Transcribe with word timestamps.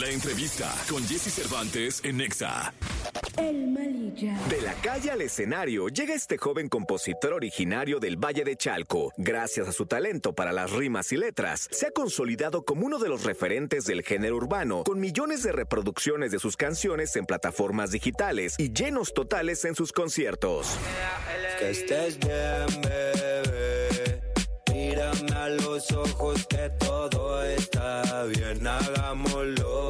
La 0.00 0.08
entrevista 0.08 0.74
con 0.88 1.06
Jesse 1.06 1.30
Cervantes 1.30 2.00
en 2.04 2.16
Nexa. 2.16 2.72
El 3.36 3.66
Malilla. 3.68 4.34
De 4.48 4.62
la 4.62 4.72
calle 4.72 5.10
al 5.10 5.20
escenario 5.20 5.88
llega 5.88 6.14
este 6.14 6.38
joven 6.38 6.70
compositor 6.70 7.34
originario 7.34 8.00
del 8.00 8.16
Valle 8.16 8.42
de 8.44 8.56
Chalco. 8.56 9.12
Gracias 9.18 9.68
a 9.68 9.72
su 9.72 9.84
talento 9.84 10.32
para 10.32 10.52
las 10.52 10.70
rimas 10.70 11.12
y 11.12 11.18
letras, 11.18 11.68
se 11.70 11.88
ha 11.88 11.90
consolidado 11.90 12.64
como 12.64 12.86
uno 12.86 12.98
de 12.98 13.10
los 13.10 13.24
referentes 13.24 13.84
del 13.84 14.02
género 14.02 14.36
urbano, 14.36 14.84
con 14.84 15.00
millones 15.00 15.42
de 15.42 15.52
reproducciones 15.52 16.30
de 16.30 16.38
sus 16.38 16.56
canciones 16.56 17.14
en 17.16 17.26
plataformas 17.26 17.90
digitales 17.90 18.54
y 18.56 18.72
llenos 18.72 19.12
totales 19.12 19.66
en 19.66 19.74
sus 19.74 19.92
conciertos. 19.92 20.78
Que 21.58 21.70
estés 21.72 22.18
bien, 22.18 22.80
bebé. 22.80 24.22
Mírame 24.72 25.32
a 25.36 25.48
los 25.50 25.90
ojos 25.92 26.46
que 26.46 26.70
todo 26.78 27.44
está 27.44 28.24
bien. 28.24 28.66
Hagámoslo 28.66 29.89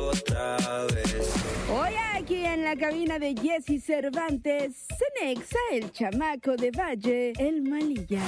la 2.71 2.77
cabina 2.77 3.19
de 3.19 3.35
Jesse 3.35 3.83
Cervantes, 3.83 4.87
Cenexa, 4.97 5.59
el 5.73 5.91
chamaco 5.91 6.55
de 6.55 6.71
Valle, 6.71 7.33
el 7.37 7.63
Malilla. 7.63 8.23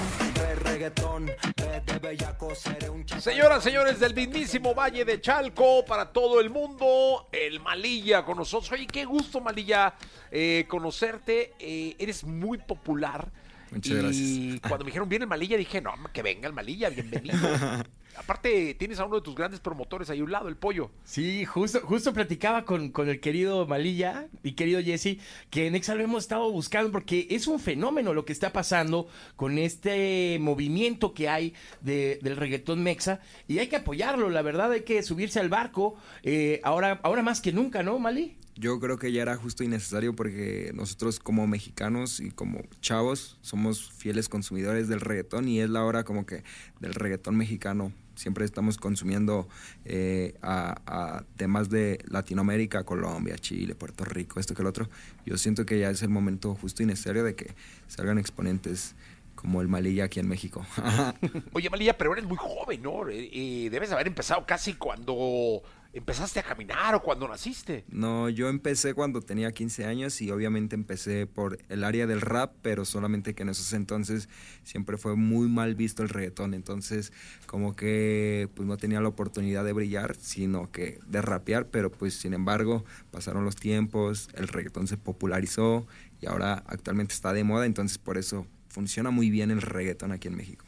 Señoras, 3.20 3.62
señores 3.62 4.01
del 4.01 4.15
mismísimo 4.16 4.74
Valle 4.74 5.05
de 5.05 5.20
Chalco, 5.20 5.84
para 5.84 6.12
todo 6.12 6.41
el 6.41 6.51
mundo, 6.51 7.28
el 7.30 7.60
Malilla 7.60 8.24
con 8.24 8.37
nosotros. 8.37 8.73
Oye, 8.73 8.88
qué 8.88 9.05
gusto, 9.05 9.41
Malilla, 9.41 9.95
eh, 10.32 10.65
conocerte. 10.66 11.52
Eh, 11.60 11.95
eres 12.01 12.24
muy 12.24 12.59
popular. 12.59 13.30
Muchas 13.70 13.93
y 13.93 14.48
gracias. 14.48 14.60
cuando 14.68 14.84
me 14.84 14.88
dijeron 14.88 15.09
viene 15.09 15.23
el 15.23 15.29
Malilla, 15.29 15.56
dije, 15.56 15.80
no, 15.80 15.93
que 16.12 16.20
venga 16.20 16.48
el 16.48 16.52
Malilla, 16.52 16.88
bienvenido. 16.88 17.38
Aparte, 18.16 18.75
tienes 18.75 18.98
a 19.01 19.05
uno 19.07 19.16
de 19.16 19.23
tus 19.23 19.34
grandes 19.34 19.61
promotores 19.61 20.11
ahí 20.11 20.21
a 20.21 20.25
un 20.25 20.30
lado, 20.30 20.48
el 20.48 20.57
pollo. 20.57 20.91
Sí, 21.05 21.45
justo, 21.45 21.80
justo 21.83 22.12
platicaba 22.12 22.65
con, 22.65 22.91
con 22.91 23.09
el 23.09 23.21
querido 23.21 23.66
Malilla 23.66 24.29
y 24.43 24.52
querido 24.52 24.80
Jesse 24.83 25.19
que 25.51 25.66
en 25.66 25.74
Exa 25.74 25.95
lo 25.95 26.02
hemos 26.04 26.23
estado 26.24 26.51
buscando 26.52 26.93
porque 26.93 27.27
es 27.30 27.46
un 27.46 27.59
fenómeno 27.59 28.13
lo 28.15 28.24
que 28.24 28.32
está 28.32 28.52
pasando 28.52 29.09
con 29.37 29.59
este 29.59 30.38
movimiento 30.41 31.15
que 31.15 31.29
hay 31.29 31.54
de- 31.80 32.19
del 32.23 32.37
reggaetón 32.37 32.82
mexa 32.82 33.21
y 33.49 33.59
hay 33.59 33.69
que 33.69 33.77
apoyarlo, 33.77 34.29
la 34.30 34.43
verdad 34.43 34.73
hay 34.73 34.82
que 34.82 35.02
subirse 35.02 35.41
al 35.41 35.49
barco 35.49 35.97
eh, 36.23 36.60
ahora, 36.65 37.01
ahora 37.02 37.23
más 37.23 37.41
que 37.41 37.52
nunca, 37.52 37.82
¿no, 37.82 37.99
Mali? 37.99 38.37
Yo 38.54 38.79
creo 38.80 38.99
que 38.99 39.10
ya 39.13 39.23
era 39.23 39.35
justo 39.37 39.65
y 39.65 39.69
necesario 39.69 40.15
porque 40.15 40.73
nosotros 40.74 41.19
como 41.19 41.47
mexicanos 41.47 42.21
y 42.21 42.30
como 42.30 42.60
chavos 42.82 43.38
somos 43.41 43.91
fieles 43.93 44.29
consumidores 44.29 44.88
del 44.88 45.01
reggaetón 45.01 45.49
y 45.49 45.60
es 45.60 45.71
la 45.71 45.82
hora 45.85 46.04
como 46.04 46.26
que 46.26 46.45
del 46.79 46.93
reggaetón 46.93 47.35
mexicano. 47.37 47.93
Siempre 48.23 48.45
estamos 48.45 48.78
consumiendo 48.78 49.48
eh, 49.84 50.34
a, 50.42 51.24
temas 51.37 51.70
de 51.70 51.98
Latinoamérica, 52.06 52.84
Colombia, 52.84 53.37
Chile, 53.37 53.74
Puerto 53.74 54.04
Rico, 54.04 54.38
esto 54.38 54.54
que 54.54 54.62
el 54.62 54.68
otro. 54.68 54.88
Yo 55.26 55.37
siento 55.37 55.66
que 55.66 55.80
ya 55.80 55.90
es 55.90 56.02
el 56.02 56.09
momento 56.09 56.54
justo 56.54 56.84
y 56.84 56.87
necesario 56.87 57.24
de 57.24 57.34
que 57.34 57.56
salgan 57.88 58.18
exponentes 58.18 58.95
como 59.34 59.60
el 59.60 59.66
Malilla 59.66 60.04
aquí 60.04 60.20
en 60.20 60.29
México. 60.29 60.64
Oye, 61.52 61.68
Malilla, 61.68 61.98
pero 61.98 62.12
eres 62.12 62.24
muy 62.24 62.37
joven, 62.37 62.80
¿no? 62.80 63.09
Eh, 63.09 63.29
eh, 63.32 63.70
debes 63.70 63.90
haber 63.90 64.06
empezado 64.06 64.47
casi 64.47 64.75
cuando 64.75 65.60
empezaste 65.93 66.41
a 66.41 66.43
caminar 66.43 66.94
o 66.94 67.03
cuando 67.03 67.28
naciste. 67.28 67.84
No, 67.88 68.28
yo 68.28 68.48
empecé 68.48 68.94
cuando 68.94 69.21
tenía 69.21 69.53
15 69.53 69.84
años 69.84 70.21
y 70.22 70.31
obviamente 70.31 70.75
empecé 70.75 71.26
por 71.26 71.59
el 71.69 71.84
área 71.84 72.06
del 72.06 72.21
rap, 72.21 72.54
pero 72.62 72.84
solamente 72.84 73.34
que 73.34 73.43
en 73.43 73.50
esos 73.50 73.72
entonces 73.72 74.28
siempre 74.65 74.97
fue 74.97 75.16
muy 75.16 75.48
mal 75.48 75.75
visto 75.75 76.03
el 76.03 76.09
reggaetón, 76.09 76.54
entonces 76.54 77.12
como 77.47 77.76
que 77.76 78.48
pues 78.54 78.66
no 78.66 78.76
tenía 78.76 79.00
la 79.00 79.09
oportunidad 79.09 79.65
de 79.65 79.72
brillar, 79.72 80.16
sino 80.16 80.70
que 80.70 80.98
de 81.06 81.20
rapear, 81.20 81.69
pero 81.69 81.93
pues 81.93 82.15
sin 82.15 82.32
embargo 82.32 82.84
pasaron 83.10 83.44
los 83.44 83.56
tiempos, 83.56 84.28
el 84.34 84.48
reggaetón 84.48 84.87
se 84.87 84.97
popularizó 84.97 85.87
y 86.20 86.26
ahora 86.26 86.62
actualmente 86.66 87.12
está 87.12 87.32
de 87.32 87.44
moda, 87.44 87.66
entonces 87.66 87.98
por 87.98 88.16
eso 88.16 88.47
funciona 88.69 89.10
muy 89.10 89.31
bien 89.31 89.50
el 89.50 89.60
reggaetón 89.60 90.12
aquí 90.12 90.28
en 90.28 90.36
México. 90.36 90.64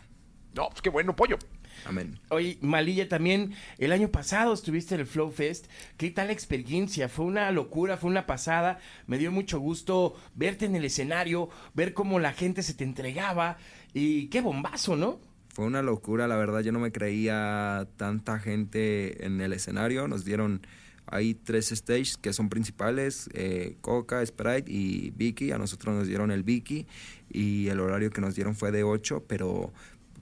No, 0.54 0.68
pues 0.68 0.82
qué 0.82 0.90
bueno, 0.90 1.16
pollo. 1.16 1.38
Amén. 1.84 2.18
Oye, 2.30 2.58
Malilla, 2.60 3.08
también 3.08 3.54
el 3.78 3.92
año 3.92 4.08
pasado 4.08 4.54
estuviste 4.54 4.94
en 4.94 5.02
el 5.02 5.06
Flow 5.06 5.30
Fest. 5.30 5.66
¿Qué 5.96 6.10
tal 6.10 6.28
la 6.28 6.32
experiencia? 6.32 7.08
Fue 7.08 7.24
una 7.24 7.50
locura, 7.50 7.96
fue 7.96 8.10
una 8.10 8.26
pasada. 8.26 8.78
Me 9.06 9.18
dio 9.18 9.30
mucho 9.30 9.58
gusto 9.58 10.14
verte 10.34 10.66
en 10.66 10.76
el 10.76 10.84
escenario, 10.84 11.50
ver 11.74 11.94
cómo 11.94 12.18
la 12.18 12.32
gente 12.32 12.62
se 12.62 12.74
te 12.74 12.84
entregaba. 12.84 13.58
Y 13.92 14.28
qué 14.28 14.40
bombazo, 14.40 14.96
¿no? 14.96 15.20
Fue 15.50 15.66
una 15.66 15.82
locura, 15.82 16.26
la 16.26 16.36
verdad, 16.36 16.60
yo 16.60 16.72
no 16.72 16.80
me 16.80 16.90
creía 16.90 17.86
tanta 17.96 18.40
gente 18.40 19.24
en 19.24 19.40
el 19.40 19.52
escenario. 19.52 20.08
Nos 20.08 20.24
dieron 20.24 20.66
ahí 21.06 21.34
tres 21.34 21.68
stages 21.68 22.16
que 22.16 22.32
son 22.32 22.48
principales, 22.48 23.28
eh, 23.34 23.76
Coca, 23.80 24.24
Sprite 24.24 24.70
y 24.70 25.10
Vicky. 25.10 25.52
A 25.52 25.58
nosotros 25.58 25.94
nos 25.94 26.08
dieron 26.08 26.30
el 26.30 26.42
Vicky 26.42 26.86
y 27.30 27.68
el 27.68 27.80
horario 27.80 28.10
que 28.10 28.20
nos 28.20 28.34
dieron 28.34 28.54
fue 28.54 28.72
de 28.72 28.82
8, 28.82 29.24
pero 29.28 29.72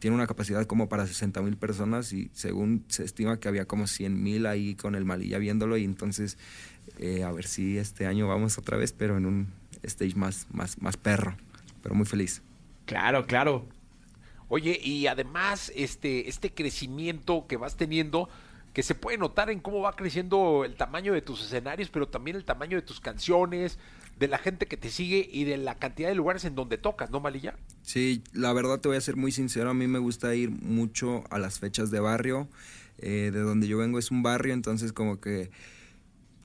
tiene 0.03 0.17
una 0.17 0.27
capacidad 0.27 0.67
como 0.67 0.89
para 0.89 1.07
60 1.07 1.43
mil 1.43 1.57
personas 1.57 2.13
y 2.13 2.29
según 2.33 2.85
se 2.89 3.05
estima 3.05 3.39
que 3.39 3.47
había 3.47 3.67
como 3.67 3.87
100 3.87 4.21
mil 4.21 4.47
ahí 4.47 4.75
con 4.75 4.97
el 4.97 5.05
Malilla 5.05 5.39
viéndolo 5.39 5.77
y 5.77 5.85
entonces 5.85 6.39
eh, 6.99 7.23
a 7.23 7.31
ver 7.31 7.47
si 7.47 7.79
este 7.79 8.09
año 8.09 8.27
vamos 8.27 8.59
otra 8.59 8.77
vez, 8.77 8.93
pero 8.93 9.17
en 9.17 9.27
un 9.27 9.53
stage 9.85 10.17
más, 10.17 10.49
más, 10.51 10.83
más 10.83 10.97
perro, 10.97 11.37
pero 11.85 11.95
muy 11.95 12.05
feliz. 12.05 12.43
Claro, 12.85 13.29
claro. 13.29 13.65
Oye, 14.49 14.77
y 14.83 15.07
además, 15.07 15.71
este, 15.77 16.29
este 16.29 16.53
crecimiento 16.53 17.47
que 17.47 17.57
vas 17.57 17.77
teniendo, 17.77 18.29
que 18.73 18.83
se 18.83 18.97
puede 18.97 19.19
notar 19.19 19.51
en 19.51 19.61
cómo 19.61 19.83
va 19.83 19.95
creciendo 19.95 20.65
el 20.65 20.75
tamaño 20.75 21.13
de 21.13 21.23
tus 21.23 21.45
escenarios, 21.45 21.91
pero 21.91 22.09
también 22.09 22.37
el 22.37 22.45
tamaño 22.45 22.77
de 22.77 22.83
tus 22.83 22.99
canciones, 22.99 23.79
de 24.23 24.29
la 24.29 24.39
gente 24.39 24.67
que 24.67 24.77
te 24.77 24.89
sigue 24.89 25.29
y 25.33 25.43
de 25.43 25.57
la 25.57 25.75
cantidad 25.75 26.09
de 26.09 26.15
lugares 26.15 26.45
en 26.45 26.55
donde 26.55 26.79
tocas, 26.79 27.11
¿no, 27.11 27.19
Malilla? 27.19 27.57
Sí, 27.83 28.23
la 28.33 28.53
verdad 28.53 28.79
te 28.79 28.87
voy 28.87 28.97
a 28.97 29.01
ser 29.01 29.17
muy 29.17 29.33
sincero, 29.33 29.69
a 29.69 29.75
mí 29.75 29.89
me 29.89 29.99
gusta 29.99 30.33
ir 30.37 30.51
mucho 30.51 31.25
a 31.31 31.41
las 31.41 31.59
fechas 31.59 31.91
de 31.91 31.99
barrio, 31.99 32.49
eh, 32.99 33.31
de 33.33 33.41
donde 33.41 33.67
yo 33.67 33.79
vengo 33.79 33.99
es 33.99 34.13
un 34.13 34.23
barrio, 34.23 34.55
entonces 34.55 34.93
como 34.93 35.21
que 35.21 35.51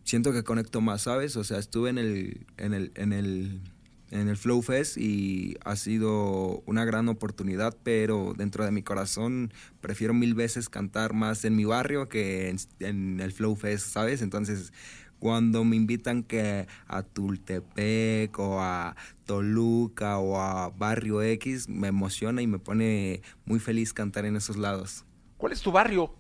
siento 0.06 0.34
que 0.34 0.44
conecto 0.44 0.82
más, 0.82 1.04
¿sabes? 1.04 1.38
O 1.38 1.44
sea, 1.44 1.60
estuve 1.60 1.92
en 1.92 2.00
el, 2.00 2.48
en 2.58 2.74
el, 2.74 2.92
en 2.96 3.14
el, 3.14 3.62
en 4.10 4.28
el 4.28 4.38
Flow 4.38 4.64
Fest 4.64 4.98
y 4.98 5.56
ha 5.64 5.76
sido 5.76 6.64
una 6.66 6.84
gran 6.84 7.10
oportunidad, 7.10 7.78
pero 7.84 8.34
dentro 8.36 8.66
de 8.66 8.72
mi 8.72 8.82
corazón 8.82 9.54
prefiero 9.82 10.16
mil 10.16 10.34
veces 10.34 10.68
cantar 10.68 11.14
más 11.14 11.46
en 11.46 11.56
mi 11.56 11.66
barrio 11.66 12.10
que 12.10 12.50
en, 12.50 12.58
en 12.80 13.20
el 13.20 13.34
Flow 13.34 13.56
Fest, 13.56 13.88
¿sabes? 13.88 14.24
Entonces 14.24 14.74
cuando 15.20 15.64
me 15.64 15.76
invitan 15.76 16.24
que 16.24 16.68
a 16.88 17.04
Tultepec 17.04 18.38
o 18.40 18.62
a 18.62 18.96
Toluca 19.26 20.18
o 20.18 20.40
a 20.40 20.70
Barrio 20.70 21.22
X, 21.22 21.68
me 21.70 21.88
emociona 21.88 22.42
y 22.42 22.48
me 22.48 22.60
pone 22.60 23.22
muy 23.46 23.60
feliz 23.60 23.94
cantar 23.94 24.26
en 24.26 24.36
esos 24.36 24.58
lados. 24.58 25.06
¿Cuál 25.38 25.54
es 25.54 25.62
tu 25.62 25.72
barrio? 25.72 26.14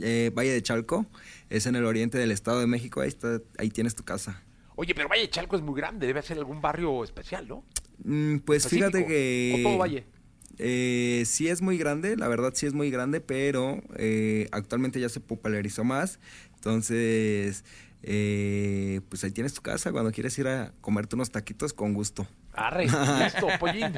Eh, 0.00 0.30
Valle 0.36 0.52
de 0.52 0.62
Chalco 0.62 1.06
es 1.48 1.66
en 1.66 1.76
el 1.76 1.84
oriente 1.84 2.18
del 2.18 2.30
Estado 2.30 2.60
de 2.60 2.66
México, 2.66 3.00
ahí, 3.00 3.08
está, 3.08 3.40
ahí 3.58 3.70
tienes 3.70 3.94
tu 3.94 4.04
casa. 4.04 4.42
Oye, 4.74 4.94
pero 4.94 5.08
Valle 5.08 5.22
de 5.22 5.30
Chalco 5.30 5.56
es 5.56 5.62
muy 5.62 5.74
grande, 5.74 6.06
debe 6.06 6.20
ser 6.22 6.36
algún 6.36 6.60
barrio 6.60 7.02
especial, 7.02 7.48
¿no? 7.48 7.64
Mm, 8.04 8.38
pues 8.38 8.68
fíjate 8.68 9.06
que... 9.06 9.54
¿O 9.58 9.68
todo 9.68 9.78
Valle? 9.78 10.04
Eh, 10.58 11.24
sí 11.26 11.48
es 11.48 11.60
muy 11.60 11.76
grande, 11.78 12.16
la 12.16 12.28
verdad 12.28 12.52
sí 12.54 12.66
es 12.66 12.72
muy 12.72 12.90
grande, 12.90 13.20
pero 13.20 13.82
eh, 13.96 14.48
actualmente 14.52 15.00
ya 15.00 15.08
se 15.08 15.20
popularizó 15.20 15.84
más. 15.84 16.18
Entonces, 16.54 17.64
eh, 18.02 19.00
pues 19.08 19.24
ahí 19.24 19.30
tienes 19.30 19.52
tu 19.52 19.62
casa. 19.62 19.92
Cuando 19.92 20.12
quieres 20.12 20.38
ir 20.38 20.48
a 20.48 20.72
comerte 20.80 21.16
unos 21.16 21.30
taquitos, 21.30 21.72
con 21.72 21.92
gusto. 21.92 22.26
Arre, 22.52 22.86
listo, 23.22 23.48
pollín. 23.58 23.92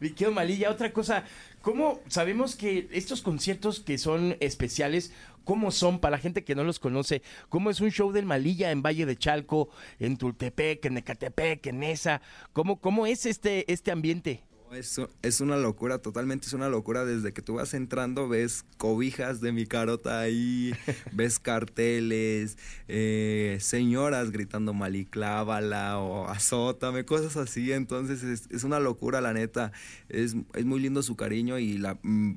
Querido 0.00 0.30
Malilla, 0.30 0.70
otra 0.70 0.92
cosa, 0.92 1.24
¿cómo 1.62 2.00
sabemos 2.06 2.54
que 2.54 2.88
estos 2.92 3.22
conciertos 3.22 3.80
que 3.80 3.98
son 3.98 4.36
especiales, 4.40 5.12
cómo 5.44 5.70
son 5.72 5.98
para 5.98 6.12
la 6.12 6.22
gente 6.22 6.44
que 6.44 6.54
no 6.54 6.62
los 6.62 6.78
conoce? 6.78 7.22
¿Cómo 7.48 7.70
es 7.70 7.80
un 7.80 7.90
show 7.90 8.12
del 8.12 8.26
Malilla 8.26 8.70
en 8.70 8.82
Valle 8.82 9.06
de 9.06 9.16
Chalco, 9.16 9.70
en 9.98 10.18
Tultepec, 10.18 10.84
en 10.84 10.98
Ecatepec, 10.98 11.66
en 11.66 11.82
esa? 11.82 12.20
¿Cómo, 12.52 12.80
cómo 12.80 13.06
es 13.06 13.26
este, 13.26 13.70
este 13.72 13.90
ambiente? 13.90 14.44
Es, 14.72 15.00
es 15.22 15.40
una 15.40 15.56
locura, 15.56 15.98
totalmente 15.98 16.46
es 16.46 16.52
una 16.52 16.68
locura. 16.68 17.04
Desde 17.04 17.32
que 17.32 17.42
tú 17.42 17.54
vas 17.54 17.72
entrando, 17.74 18.28
ves 18.28 18.64
cobijas 18.78 19.40
de 19.40 19.52
mi 19.52 19.66
carota 19.66 20.20
ahí, 20.20 20.72
ves 21.12 21.38
carteles, 21.38 22.58
eh, 22.88 23.58
señoras 23.60 24.30
gritando 24.30 24.74
maliclávala 24.74 25.98
o 25.98 26.28
azótame, 26.28 27.04
cosas 27.04 27.36
así. 27.36 27.72
Entonces 27.72 28.22
es, 28.22 28.48
es 28.50 28.64
una 28.64 28.80
locura, 28.80 29.20
la 29.20 29.32
neta. 29.32 29.72
Es, 30.08 30.36
es 30.54 30.64
muy 30.64 30.80
lindo 30.80 31.02
su 31.02 31.16
cariño 31.16 31.58
y 31.58 31.78
la, 31.78 31.98
mm, 32.02 32.34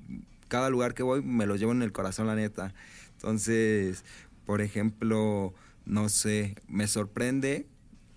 cada 0.47 0.69
lugar 0.69 0.93
que 0.93 1.03
voy 1.03 1.21
me 1.21 1.45
lo 1.45 1.55
llevo 1.55 1.71
en 1.71 1.81
el 1.81 1.91
corazón, 1.91 2.27
la 2.27 2.35
neta. 2.35 2.73
Entonces, 3.13 4.05
por 4.45 4.61
ejemplo, 4.61 5.53
no 5.85 6.09
sé, 6.09 6.55
me 6.67 6.87
sorprende 6.87 7.67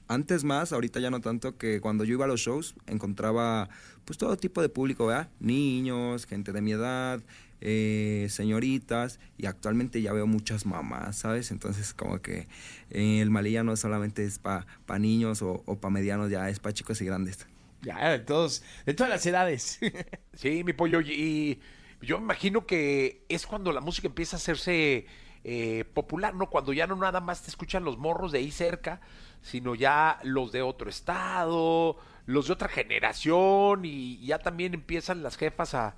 antes 0.08 0.44
más, 0.44 0.72
ahorita 0.72 1.00
ya 1.00 1.10
no 1.10 1.20
tanto, 1.20 1.56
que 1.56 1.81
cuando 1.81 2.04
yo 2.04 2.12
iba 2.14 2.25
a 2.25 2.28
los 2.28 2.40
shows 2.40 2.75
encontraba 2.87 3.69
pues 4.04 4.19
todo 4.19 4.37
tipo 4.37 4.60
de 4.62 4.69
público, 4.69 5.06
¿verdad? 5.06 5.28
Niños, 5.40 6.26
gente 6.26 6.52
de 6.52 6.60
mi 6.60 6.72
edad, 6.72 7.22
eh, 7.60 8.26
señoritas, 8.28 9.20
y 9.38 9.46
actualmente 9.46 10.02
ya 10.02 10.12
veo 10.12 10.26
muchas 10.26 10.66
mamás, 10.66 11.16
¿sabes? 11.16 11.50
Entonces 11.50 11.94
como 11.94 12.20
que 12.20 12.49
eh, 12.90 13.20
el 13.20 13.31
Malilla 13.31 13.62
no 13.62 13.76
solamente 13.76 14.25
es 14.25 14.38
para 14.38 14.66
pa 14.87 14.99
niños 14.99 15.43
o, 15.43 15.62
o 15.66 15.76
para 15.78 15.93
medianos, 15.93 16.31
ya 16.31 16.48
es 16.48 16.58
para 16.58 16.75
chicos 16.75 17.00
y 17.00 17.05
grandes. 17.05 17.46
Ya, 17.82 18.10
de 18.10 18.20
todos, 18.20 18.62
de 18.87 18.94
todas 18.94 19.10
las 19.10 19.26
edades. 19.26 19.78
Sí, 20.34 20.64
mi 20.64 20.72
pollo. 20.72 21.00
Y 21.02 21.60
yo 22.00 22.19
me 22.19 22.25
imagino 22.25 22.66
que 22.66 23.25
es 23.28 23.46
cuando 23.46 23.70
la 23.70 23.81
música 23.82 24.08
empieza 24.08 24.37
a 24.37 24.38
hacerse 24.38 25.06
eh, 25.44 25.84
popular, 25.93 26.34
¿no? 26.34 26.48
Cuando 26.48 26.72
ya 26.72 26.87
no 26.87 26.96
nada 26.96 27.20
más 27.20 27.43
te 27.43 27.50
escuchan 27.50 27.84
los 27.84 27.98
morros 27.98 28.32
de 28.32 28.38
ahí 28.38 28.50
cerca, 28.50 29.00
sino 29.43 29.75
ya 29.75 30.19
los 30.23 30.53
de 30.53 30.62
otro 30.62 30.89
estado, 30.89 31.97
los 32.27 32.47
de 32.47 32.53
otra 32.53 32.69
generación, 32.69 33.85
y 33.85 34.25
ya 34.25 34.39
también 34.39 34.75
empiezan 34.75 35.23
las 35.23 35.37
jefas 35.37 35.75
a, 35.75 35.94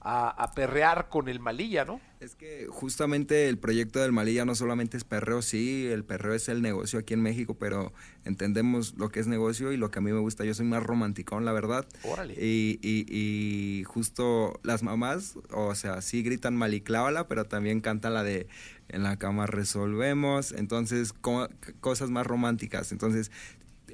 a, 0.00 0.28
a 0.28 0.52
perrear 0.52 1.08
con 1.08 1.28
el 1.28 1.40
malilla, 1.40 1.84
¿no? 1.84 2.00
Es 2.20 2.34
que 2.34 2.66
justamente 2.68 3.48
el 3.48 3.58
proyecto 3.58 4.00
del 4.00 4.10
Malilla 4.10 4.44
no 4.44 4.56
solamente 4.56 4.96
es 4.96 5.04
perreo, 5.04 5.40
sí, 5.40 5.86
el 5.86 6.02
perreo 6.04 6.34
es 6.34 6.48
el 6.48 6.62
negocio 6.62 6.98
aquí 6.98 7.14
en 7.14 7.22
México, 7.22 7.54
pero 7.54 7.92
entendemos 8.24 8.94
lo 8.98 9.08
que 9.10 9.20
es 9.20 9.28
negocio 9.28 9.70
y 9.72 9.76
lo 9.76 9.92
que 9.92 10.00
a 10.00 10.02
mí 10.02 10.10
me 10.10 10.18
gusta. 10.18 10.44
Yo 10.44 10.52
soy 10.52 10.66
más 10.66 10.82
romanticón, 10.82 11.44
la 11.44 11.52
verdad. 11.52 11.86
Órale. 12.02 12.34
Y, 12.34 12.80
y, 12.82 13.06
y 13.08 13.84
justo 13.84 14.58
las 14.64 14.82
mamás, 14.82 15.34
o 15.52 15.74
sea, 15.76 16.02
sí 16.02 16.24
gritan 16.24 16.56
maliclábala, 16.56 17.28
pero 17.28 17.44
también 17.44 17.80
cantan 17.80 18.14
la 18.14 18.24
de 18.24 18.48
en 18.88 19.04
la 19.04 19.16
cama 19.16 19.46
resolvemos, 19.46 20.50
entonces 20.52 21.12
co- 21.12 21.48
cosas 21.80 22.10
más 22.10 22.26
románticas. 22.26 22.90
Entonces 22.90 23.30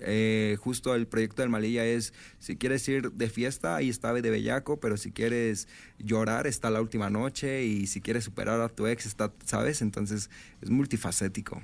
eh, 0.00 0.56
justo 0.60 0.94
el 0.94 1.06
proyecto 1.06 1.42
del 1.42 1.48
Malilla 1.48 1.84
es, 1.84 2.12
si 2.38 2.56
quieres 2.56 2.88
ir 2.88 3.12
de 3.12 3.28
fiesta, 3.28 3.76
ahí 3.76 3.88
está 3.88 4.12
de 4.12 4.28
bellaco, 4.28 4.80
pero 4.80 4.96
si 4.96 5.12
quieres 5.12 5.68
llorar, 5.98 6.46
está 6.46 6.70
la 6.70 6.80
última 6.80 7.10
noche, 7.10 7.64
y 7.64 7.86
si 7.86 8.00
quieres 8.00 8.24
superar 8.24 8.60
a 8.60 8.68
tu 8.68 8.86
ex, 8.86 9.06
está, 9.06 9.32
¿sabes? 9.44 9.82
Entonces 9.82 10.30
es 10.60 10.70
multifacético. 10.70 11.62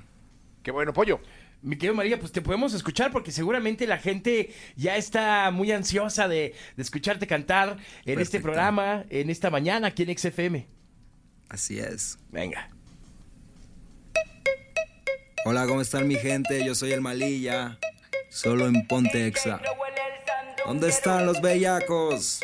Qué 0.63 0.71
bueno, 0.71 0.93
pollo. 0.93 1.19
Mi 1.63 1.75
querido 1.75 1.93
María, 1.93 2.19
pues 2.19 2.31
te 2.31 2.41
podemos 2.41 2.73
escuchar 2.73 3.11
porque 3.11 3.31
seguramente 3.31 3.85
la 3.85 3.99
gente 3.99 4.51
ya 4.75 4.97
está 4.97 5.51
muy 5.51 5.71
ansiosa 5.71 6.27
de, 6.27 6.55
de 6.75 6.81
escucharte 6.81 7.27
cantar 7.27 7.77
en 8.05 8.19
este 8.19 8.39
programa, 8.39 9.05
en 9.09 9.29
esta 9.29 9.51
mañana 9.51 9.87
aquí 9.87 10.03
en 10.03 10.17
XFM. 10.17 10.67
Así 11.49 11.77
es. 11.77 12.17
Venga. 12.31 12.69
Hola, 15.43 15.65
¿cómo 15.67 15.81
están 15.81 16.07
mi 16.07 16.15
gente? 16.15 16.63
Yo 16.63 16.75
soy 16.75 16.91
el 16.93 17.01
Malilla, 17.01 17.79
solo 18.31 18.65
en 18.67 18.87
Ponte 18.87 19.27
Exa. 19.27 19.61
¿Dónde 20.65 20.89
están 20.89 21.25
los 21.25 21.41
bellacos? 21.41 22.39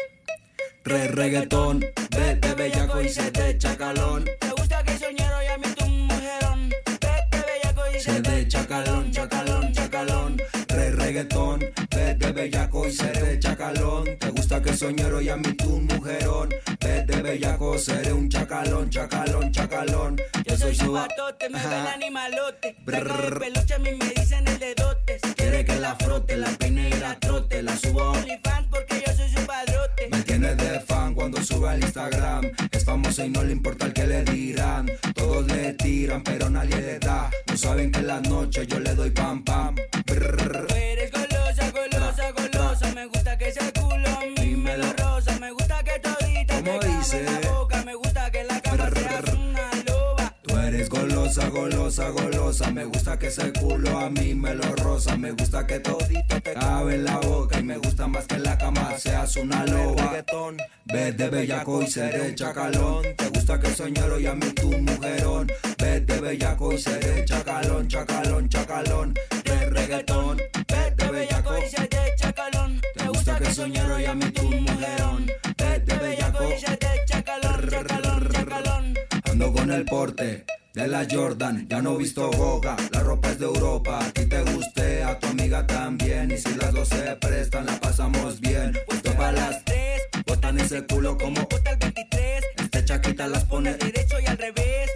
Re 0.84 1.08
reggaetón, 1.10 1.86
vete 2.12 2.54
bellaco 2.54 3.02
y 3.02 3.10
se 3.10 3.32
te 3.32 3.58
chacalón. 3.58 4.26
Te 4.40 4.50
gusta 4.50 4.84
que 4.84 4.98
soñero 4.98 5.44
y 5.44 5.48
a 5.48 5.58
mí 5.58 5.68
tu 5.76 5.86
mujerón. 5.86 6.70
Vete 6.86 7.44
bellaco 7.48 7.82
y 7.96 8.00
Se 8.00 8.22
de 8.22 8.48
chacalón, 8.48 9.12
chacalón, 9.12 9.74
chacalón. 9.74 10.38
Re 10.70 10.92
reggaetón, 10.92 11.60
vete 11.90 12.32
bellaco 12.32 12.88
y 12.88 12.92
se 12.92 13.08
de 13.12 13.40
chacalón. 13.40 14.06
Te 14.18 14.30
gusta 14.30 14.62
que 14.62 14.74
soñero 14.78 15.22
y 15.22 15.30
a 15.30 15.36
mí 15.38 15.54
tu 15.54 15.70
mujerón. 15.82 16.50
Vete 16.80 17.22
bellaco, 17.22 17.78
seré 17.78 18.14
un 18.14 18.30
chacalón, 18.30 18.90
chacalón, 18.90 19.52
chacalón. 19.52 20.18
Yo 20.46 20.58
soy 20.58 20.74
su 20.76 20.92
ba- 20.94 21.08
batote, 21.08 21.50
me 21.50 21.60
ven 21.60 21.88
animalote. 21.88 22.76
Brrr. 22.86 23.40
De 23.40 23.52
peluche, 23.52 23.74
a 23.74 23.80
mí 23.80 23.92
me 23.92 24.06
dicen 24.16 24.48
el 24.48 24.58
dedote. 24.60 24.97
La 25.80 25.96
frote, 25.96 26.36
la 26.36 26.50
peine 26.58 26.90
y 26.90 27.00
la 27.00 27.18
trote, 27.20 27.62
la 27.62 27.78
subo. 27.78 28.12
OnlyFans 28.12 28.68
porque 28.70 29.04
yo 29.06 29.14
soy 29.14 29.30
su 29.30 29.46
padrote. 29.46 30.10
Me 30.12 30.22
tiene 30.24 30.56
de 30.56 30.80
fan 30.80 31.14
cuando 31.14 31.42
sube 31.42 31.70
al 31.70 31.82
Instagram. 31.82 32.52
Es 32.72 32.84
famosa 32.84 33.26
y 33.26 33.30
no 33.30 33.44
le 33.44 33.54
importa 33.54 33.86
el 33.86 33.94
que 33.94 34.08
le 34.08 34.24
dirán. 34.24 34.90
Todos 35.14 35.46
le 35.48 35.74
tiran, 35.74 36.24
pero 36.24 36.50
nadie 36.50 36.78
le 36.78 37.00
da. 37.00 37.30
No 37.48 37.58
saben 37.58 37.92
que 37.92 38.00
en 38.00 38.08
las 38.08 38.28
noches 38.28 38.68
yo 38.68 38.80
le 38.80 38.96
doy 38.96 39.12
pam 39.12 39.44
pam. 39.44 39.76
Brrr. 40.08 40.97
Golosa, 51.58 52.10
golosa. 52.10 52.72
Me 52.72 52.86
gusta 52.86 53.18
que 53.18 53.28
ese 53.28 53.52
culo 53.54 53.98
a 53.98 54.10
mí 54.10 54.34
me 54.36 54.54
lo 54.54 54.76
rosa. 54.76 55.18
Me 55.18 55.32
gusta 55.32 55.66
que 55.66 55.80
todito 55.80 56.42
te 56.42 56.54
cabe 56.54 56.96
en 56.96 57.04
la 57.06 57.18
boca. 57.18 57.60
Y 57.60 57.64
me 57.64 57.78
gusta 57.78 58.08
más 58.08 58.26
que 58.26 58.36
en 58.36 58.44
la 58.44 58.58
cama 58.58 58.98
seas 58.98 59.36
una 59.38 59.66
loba. 59.66 60.24
Vete 60.86 61.30
bellaco 61.30 61.82
y 61.82 61.88
seré 61.88 62.36
chacalón. 62.36 63.04
Te 63.18 63.30
gusta 63.30 63.60
que 63.60 63.70
soñero 63.74 64.20
y 64.20 64.28
a 64.28 64.36
mí 64.36 64.50
tu 64.52 64.72
mujerón. 64.72 65.48
Vete 65.78 66.20
bellaco 66.22 66.74
y 66.74 66.78
seré 66.78 67.26
chacalón, 67.26 67.88
chacalón, 67.88 68.50
chacalón. 68.50 69.14
De 69.44 69.70
reggaetón. 69.70 70.38
Vete 70.68 71.10
bellaco 71.10 71.58
y 71.58 71.70
se 71.70 71.88
te 71.88 72.16
chacalón. 72.18 72.82
Te 72.96 73.08
gusta 73.08 73.40
que 73.40 73.54
soñero 73.54 74.00
y 74.00 74.06
a 74.06 74.14
mí 74.14 74.30
tu 74.32 74.44
mujerón. 74.44 75.28
Vete 75.58 75.96
bellaco 75.96 76.44
y 76.54 76.60
se 76.60 76.78
te 76.78 77.06
chacalón, 77.06 77.70
chacalón, 77.70 78.30
chacalón. 78.32 78.94
Ando 79.26 79.54
con 79.54 79.72
el 79.72 79.86
porte 79.86 80.46
de 80.78 80.88
la 80.88 81.08
Jordan, 81.10 81.66
ya 81.68 81.82
no 81.82 81.96
he 81.96 81.98
visto 81.98 82.30
Goga, 82.30 82.78
la 82.92 83.00
ropa 83.00 83.30
es 83.30 83.40
de 83.40 83.46
Europa, 83.46 83.98
a 84.00 84.12
ti 84.12 84.28
te 84.28 84.44
guste, 84.44 85.04
a 85.04 85.18
tu 85.18 85.26
amiga 85.26 85.66
también, 85.66 86.30
y 86.30 86.38
si 86.38 86.54
las 86.54 86.72
dos 86.72 86.88
se 86.90 87.16
prestan, 87.16 87.66
la 87.66 87.80
pasamos 87.80 88.40
bien. 88.40 88.78
Puesto 88.86 89.12
para 89.14 89.32
las 89.32 89.66
tres, 89.66 90.02
botan 90.28 90.60
ese 90.60 90.86
culo 90.86 91.18
como 91.18 91.42
bota 91.42 91.72
el 91.72 91.78
23. 91.78 92.44
este 92.60 92.86
chaquita 92.86 93.28
las 93.28 93.44
pone 93.46 93.74
derecho 93.74 94.20
y 94.20 94.28
al 94.28 94.38
revés. 94.38 94.92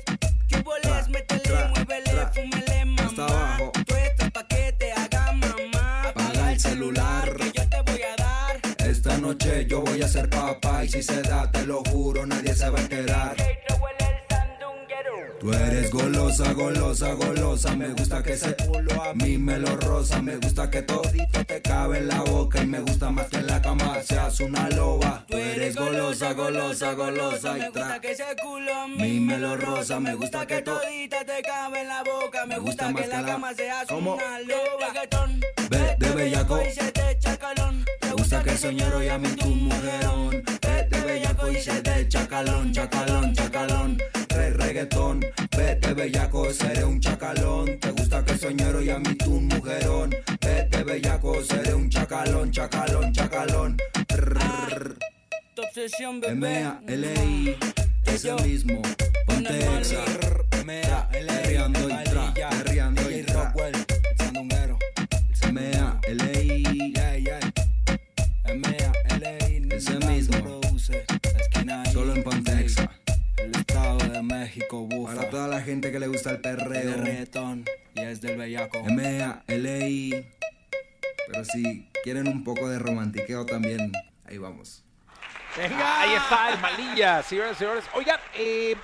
Chuboles, 0.50 0.84
Tra, 0.84 1.08
métele, 1.10 1.42
tra, 1.42 1.68
muévele, 1.70 2.12
tra. 2.12 2.32
fúmele, 2.32 2.86
mamá. 2.86 3.04
Hasta 3.08 3.26
abajo. 3.26 3.72
Tú 3.88 3.96
estás 3.96 4.32
pa' 4.32 4.48
que 4.48 4.76
te 4.78 4.92
haga 4.92 5.32
mamá. 5.32 6.04
Apaga 6.10 6.52
el 6.54 6.60
celular. 6.60 7.36
que 7.38 7.52
yo 7.56 7.70
te 7.70 7.82
voy 7.92 8.02
a 8.04 8.16
dar. 8.24 8.62
Esta 8.88 9.18
noche 9.18 9.66
yo 9.68 9.82
voy 9.82 10.00
a 10.04 10.08
ser 10.08 10.30
papá, 10.30 10.86
y 10.86 10.90
si 10.90 11.02
se 11.02 11.24
da, 11.24 11.52
te 11.52 11.66
lo 11.66 11.82
juro, 11.86 12.28
nadie 12.28 12.54
se 12.54 12.70
va 12.70 12.78
a 12.78 12.82
enterar. 12.84 13.36
Tú 15.42 15.52
eres 15.54 15.90
golosa, 15.90 16.54
golosa, 16.54 17.14
golosa. 17.14 17.76
Me 17.76 17.88
gusta 17.90 18.22
que 18.22 18.34
ese 18.34 18.56
culo 18.58 19.02
a 19.02 19.12
mí 19.16 19.40
me 19.40 19.58
lo 19.58 19.76
rosa. 19.76 20.22
Me 20.22 20.36
gusta 20.38 20.70
que 20.70 20.84
todito 20.84 21.44
te 21.48 21.60
cabe 21.64 21.98
en 21.98 22.10
la 22.10 22.22
boca. 22.22 22.62
Y 22.62 22.68
me 22.68 22.80
gusta 22.82 23.10
más 23.10 23.26
que 23.26 23.38
en 23.38 23.48
la 23.48 23.60
cama 23.60 23.96
seas 24.04 24.40
una 24.40 24.70
loba. 24.70 25.26
Tú 25.28 25.38
eres 25.38 25.76
golosa, 25.76 26.34
golosa, 26.34 26.94
golosa. 26.94 27.54
Me 27.54 27.70
gusta 27.72 28.00
que 28.00 28.12
ese 28.12 28.36
culo 28.40 28.72
a 28.76 28.88
mí 28.88 29.20
me 29.20 29.40
lo 29.40 29.58
rosa, 29.58 30.00
me 30.00 30.14
gusta 30.14 30.46
que 30.46 30.58
que 30.58 30.62
to- 30.62 30.80
todita 30.80 31.26
te 31.26 31.42
cabe 31.42 31.82
en 31.82 31.88
la 31.88 32.04
boca. 32.04 32.46
Me 32.46 32.60
gusta 32.60 32.94
que 32.94 33.04
en 33.04 33.10
la 33.10 33.26
cama 33.26 33.52
seas 33.56 33.90
una 33.90 34.40
loba. 34.42 34.94
Vete 35.72 36.10
bellaco. 36.12 36.62
y 36.62 36.72
se 36.72 36.92
te 36.92 37.02
gusta 38.32 38.50
que 38.50 38.58
soñero 38.58 39.04
y 39.04 39.10
a 39.10 39.18
mí 39.18 39.28
tu 39.36 39.48
mujerón. 39.48 40.44
Vete 40.62 41.02
bellaco 41.02 41.52
y 41.52 41.56
se 41.58 41.82
te 41.82 42.08
chacalón, 42.08 42.72
chacalón, 42.72 43.34
chacalón. 43.34 43.98
Re 44.30 44.52
reggaetón. 44.52 45.20
Vete 45.58 45.94
bellaco, 45.94 46.54
seré 46.54 46.86
un 46.86 47.02
chacalón. 47.02 47.78
Te 47.78 47.92
gusta 47.92 48.24
que 48.24 48.38
soñero 48.38 48.82
y 48.82 48.90
a 48.90 49.00
mí 49.00 49.16
tu 49.16 49.32
mujerón. 49.32 50.16
Vete 50.40 50.82
bellaco, 50.82 51.44
seré 51.44 51.74
un 51.74 51.90
chacalón, 51.90 52.52
chacalón, 52.52 53.12
chacalón. 53.12 53.78
Tu 55.54 55.62
obsesión, 55.62 56.22
bebé. 56.22 56.62
M.A.L.I. 56.62 57.58
Es 58.06 58.24
el 58.24 58.42
mismo. 58.46 58.82
Ponte 59.28 59.60
exa. 59.78 60.06
Perreando 62.34 63.12
y 63.12 63.24
que 75.92 76.00
le 76.00 76.08
gusta 76.08 76.32
el 76.32 76.38
de 76.38 76.42
perreo. 76.42 76.98
reggaetón 76.98 77.66
y 77.96 78.02
es 78.02 78.22
del 78.22 78.38
bellaco. 78.38 78.78
M.A.L.I. 78.80 80.26
Pero 81.28 81.46
si 81.46 81.88
quieren 82.04 82.28
un 82.28 82.44
poco 82.44 82.68
de 82.70 82.80
romantiqueo 82.80 83.46
también, 83.46 83.92
ahí 84.26 84.38
vamos. 84.38 84.84
Venga. 85.58 86.02
Ahí 86.02 86.14
está 86.14 86.54
el 86.54 86.60
Malilla, 86.60 87.24
señoras 87.24 87.56
y 87.56 87.60
señores. 87.60 87.84
Oigan, 87.94 88.20
eh, 88.38 88.76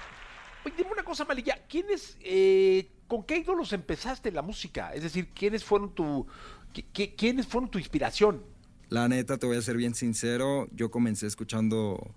dime 0.77 0.89
una 0.91 1.03
cosa, 1.03 1.25
Malilla. 1.25 1.59
¿Quiénes, 1.67 2.17
eh, 2.21 2.89
con 3.07 3.23
qué 3.23 3.37
ídolos 3.37 3.71
empezaste 3.73 4.31
la 4.31 4.41
música? 4.41 4.93
Es 4.93 5.03
decir, 5.03 5.29
¿quiénes 5.33 5.63
fueron 5.63 5.93
tu, 5.95 6.27
qui- 6.73 6.85
qui- 6.93 7.13
quiénes 7.17 7.47
fueron 7.47 7.69
tu 7.71 7.77
inspiración? 7.79 8.43
La 8.89 9.07
neta, 9.07 9.37
te 9.37 9.45
voy 9.45 9.57
a 9.57 9.61
ser 9.61 9.75
bien 9.77 9.95
sincero. 9.95 10.67
Yo 10.71 10.91
comencé 10.91 11.27
escuchando 11.27 12.13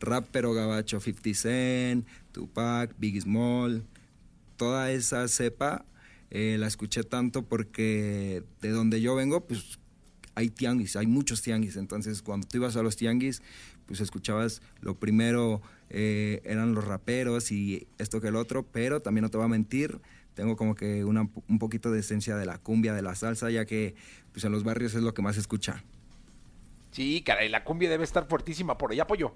rap 0.00 0.26
pero 0.30 0.52
gabacho, 0.52 1.00
50 1.00 1.34
Cent, 1.34 2.06
Tupac, 2.32 2.94
Biggie 2.98 3.20
Small, 3.20 3.84
toda 4.58 4.90
esa 4.90 5.26
cepa. 5.28 5.86
eh, 6.30 6.56
la 6.58 6.66
escuché 6.66 7.04
tanto 7.04 7.46
porque 7.46 8.42
de 8.60 8.68
donde 8.68 9.00
yo 9.00 9.14
vengo, 9.14 9.46
pues 9.46 9.78
hay 10.34 10.50
tianguis, 10.50 10.94
hay 10.96 11.06
muchos 11.06 11.40
tianguis. 11.40 11.76
Entonces, 11.76 12.20
cuando 12.20 12.46
tú 12.46 12.58
ibas 12.58 12.76
a 12.76 12.82
los 12.82 12.96
tianguis, 12.96 13.40
pues 13.86 14.00
escuchabas 14.00 14.60
lo 14.82 14.94
primero 14.94 15.62
eh, 15.88 16.42
eran 16.44 16.74
los 16.74 16.84
raperos 16.84 17.50
y 17.50 17.86
esto 17.96 18.20
que 18.20 18.28
el 18.28 18.36
otro, 18.36 18.62
pero 18.62 19.00
también 19.00 19.22
no 19.22 19.30
te 19.30 19.38
voy 19.38 19.46
a 19.46 19.48
mentir, 19.48 20.00
tengo 20.34 20.54
como 20.56 20.74
que 20.74 21.04
una, 21.04 21.30
un 21.48 21.58
poquito 21.58 21.90
de 21.90 22.00
esencia 22.00 22.36
de 22.36 22.44
la 22.44 22.58
cumbia, 22.58 22.92
de 22.92 23.00
la 23.00 23.14
salsa, 23.14 23.50
ya 23.50 23.64
que 23.64 23.94
pues 24.32 24.44
en 24.44 24.52
los 24.52 24.64
barrios 24.64 24.94
es 24.94 25.02
lo 25.02 25.14
que 25.14 25.22
más 25.22 25.36
se 25.36 25.40
escucha. 25.40 25.82
Sí, 26.92 27.22
caray, 27.24 27.48
la 27.48 27.64
cumbia 27.64 27.88
debe 27.88 28.04
estar 28.04 28.28
fuertísima 28.28 28.76
por 28.76 28.92
allá, 28.92 29.04
apoyo. 29.04 29.34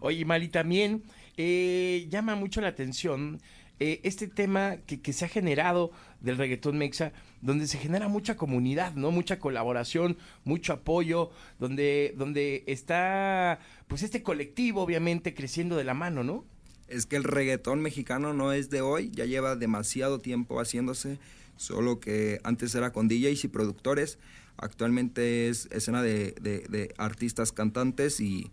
Oye, 0.00 0.24
Mali, 0.24 0.48
también 0.48 1.02
eh, 1.36 2.06
llama 2.10 2.36
mucho 2.36 2.60
la 2.60 2.68
atención 2.68 3.40
eh, 3.80 4.00
este 4.02 4.26
tema 4.28 4.76
que, 4.86 5.00
que 5.00 5.12
se 5.12 5.24
ha 5.24 5.28
generado 5.28 5.90
del 6.20 6.36
reggaetón 6.36 6.78
mexa, 6.78 7.12
donde 7.42 7.66
se 7.66 7.78
genera 7.78 8.08
mucha 8.08 8.36
comunidad, 8.36 8.94
¿no? 8.94 9.10
Mucha 9.10 9.38
colaboración, 9.38 10.16
mucho 10.44 10.72
apoyo, 10.72 11.30
donde, 11.60 12.14
donde 12.16 12.64
está, 12.66 13.60
pues, 13.86 14.02
este 14.02 14.22
colectivo, 14.22 14.82
obviamente, 14.82 15.34
creciendo 15.34 15.76
de 15.76 15.84
la 15.84 15.94
mano, 15.94 16.24
¿no? 16.24 16.44
Es 16.88 17.06
que 17.06 17.16
el 17.16 17.24
reggaetón 17.24 17.80
mexicano 17.80 18.32
no 18.32 18.52
es 18.52 18.70
de 18.70 18.80
hoy, 18.80 19.10
ya 19.14 19.26
lleva 19.26 19.56
demasiado 19.56 20.18
tiempo 20.20 20.58
haciéndose, 20.60 21.18
solo 21.56 22.00
que 22.00 22.40
antes 22.44 22.74
era 22.74 22.92
con 22.92 23.08
DJs 23.08 23.44
y 23.44 23.48
productores, 23.48 24.18
actualmente 24.56 25.48
es 25.48 25.66
escena 25.70 26.02
de, 26.02 26.32
de- 26.40 26.66
de 26.68 26.94
artistas 26.98 27.52
cantantes 27.52 28.20
y 28.20 28.50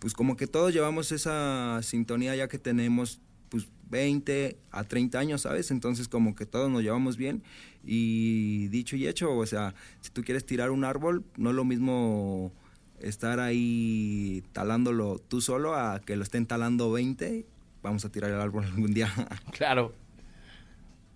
pues 0.00 0.14
como 0.14 0.36
que 0.36 0.46
todos 0.46 0.72
llevamos 0.72 1.12
esa 1.12 1.80
sintonía 1.82 2.34
ya 2.34 2.48
que 2.48 2.58
tenemos 2.58 3.20
pues 3.50 3.68
20 3.90 4.56
a 4.70 4.84
30 4.84 5.18
años, 5.18 5.42
¿sabes? 5.42 5.70
Entonces 5.70 6.08
como 6.08 6.34
que 6.34 6.46
todos 6.46 6.70
nos 6.70 6.82
llevamos 6.82 7.16
bien 7.16 7.42
y 7.84 8.68
dicho 8.68 8.96
y 8.96 9.06
hecho, 9.06 9.36
o 9.36 9.46
sea, 9.46 9.74
si 10.00 10.10
tú 10.10 10.22
quieres 10.22 10.46
tirar 10.46 10.70
un 10.70 10.84
árbol, 10.84 11.24
no 11.36 11.50
es 11.50 11.56
lo 11.56 11.64
mismo 11.64 12.52
estar 13.00 13.40
ahí 13.40 14.42
talándolo 14.52 15.18
tú 15.18 15.40
solo 15.40 15.74
a 15.74 16.00
que 16.00 16.16
lo 16.16 16.22
estén 16.22 16.46
talando 16.46 16.92
20, 16.92 17.46
vamos 17.82 18.04
a 18.04 18.12
tirar 18.12 18.30
el 18.30 18.40
árbol 18.40 18.64
algún 18.72 18.94
día. 18.94 19.12
Claro. 19.52 19.92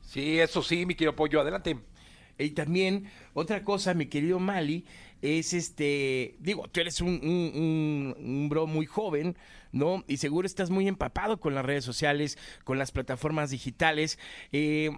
Sí, 0.02 0.38
eso 0.38 0.62
sí, 0.62 0.86
mi 0.86 0.94
querido 0.94 1.12
apoyo, 1.12 1.40
adelante. 1.40 1.78
Y 2.38 2.50
también, 2.50 3.04
otra 3.32 3.62
cosa, 3.62 3.94
mi 3.94 4.06
querido 4.06 4.38
Mali, 4.38 4.84
es 5.22 5.52
este, 5.54 6.36
digo, 6.40 6.68
tú 6.68 6.80
eres 6.80 7.00
un, 7.00 7.08
un- 7.22 8.14
un- 8.18 8.48
bro 8.48 8.66
muy 8.66 8.86
joven, 8.86 9.36
¿no? 9.72 10.04
Y 10.08 10.18
seguro 10.18 10.46
estás 10.46 10.70
muy 10.70 10.88
empapado 10.88 11.38
con 11.40 11.54
las 11.54 11.64
redes 11.64 11.84
sociales, 11.84 12.38
con 12.64 12.78
las 12.78 12.92
plataformas 12.92 13.50
digitales. 13.50 14.18
Eh, 14.52 14.90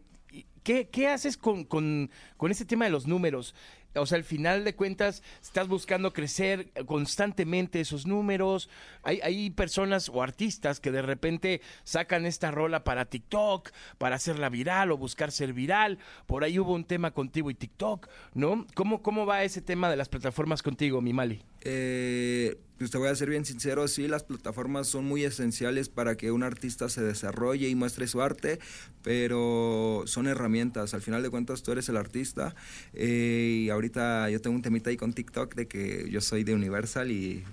¿qué, 0.62 0.88
qué 0.88 1.08
haces 1.08 1.36
con, 1.36 1.64
con, 1.64 2.10
con 2.36 2.50
este 2.50 2.64
tema 2.64 2.84
de 2.86 2.90
los 2.90 3.06
números? 3.06 3.54
O 3.96 4.06
sea, 4.06 4.18
al 4.18 4.24
final 4.24 4.64
de 4.64 4.74
cuentas, 4.74 5.22
estás 5.42 5.68
buscando 5.68 6.12
crecer 6.12 6.70
constantemente 6.86 7.80
esos 7.80 8.06
números. 8.06 8.68
Hay, 9.02 9.20
hay 9.22 9.50
personas 9.50 10.08
o 10.08 10.22
artistas 10.22 10.80
que 10.80 10.90
de 10.90 11.02
repente 11.02 11.60
sacan 11.84 12.26
esta 12.26 12.50
rola 12.50 12.84
para 12.84 13.06
TikTok, 13.06 13.70
para 13.98 14.16
hacerla 14.16 14.48
viral 14.48 14.92
o 14.92 14.96
buscar 14.96 15.32
ser 15.32 15.52
viral. 15.52 15.98
Por 16.26 16.44
ahí 16.44 16.58
hubo 16.58 16.74
un 16.74 16.84
tema 16.84 17.10
contigo 17.10 17.50
y 17.50 17.54
TikTok, 17.54 18.08
¿no? 18.34 18.66
¿Cómo, 18.74 19.02
cómo 19.02 19.26
va 19.26 19.44
ese 19.44 19.62
tema 19.62 19.90
de 19.90 19.96
las 19.96 20.08
plataformas 20.08 20.62
contigo, 20.62 21.00
mi 21.00 21.12
Mali? 21.12 21.42
Eh, 21.62 22.58
pues 22.78 22.90
te 22.90 22.98
voy 22.98 23.08
a 23.08 23.14
ser 23.14 23.30
bien 23.30 23.46
sincero, 23.46 23.88
sí, 23.88 24.06
las 24.06 24.22
plataformas 24.22 24.86
son 24.86 25.06
muy 25.06 25.24
esenciales 25.24 25.88
para 25.88 26.16
que 26.16 26.30
un 26.30 26.42
artista 26.42 26.90
se 26.90 27.02
desarrolle 27.02 27.68
y 27.68 27.74
muestre 27.74 28.06
su 28.06 28.20
arte, 28.20 28.58
pero 29.02 30.02
son 30.06 30.26
herramientas. 30.26 30.92
Al 30.92 31.00
final 31.00 31.22
de 31.22 31.30
cuentas, 31.30 31.62
tú 31.62 31.72
eres 31.72 31.88
el 31.88 31.96
artista. 31.96 32.54
eh, 32.92 33.62
y 33.64 33.70
ahorita 33.70 34.28
yo 34.30 34.40
tengo 34.40 34.56
un 34.56 34.62
temita 34.62 34.90
ahí 34.90 34.96
con 34.98 35.14
TikTok 35.14 35.54
de 35.54 35.66
que 35.66 36.08
yo 36.10 36.20
soy 36.20 36.44
de 36.44 36.54
Universal 36.54 37.10
y 37.10 37.44